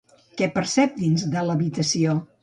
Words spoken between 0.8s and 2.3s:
dins de l'habitació?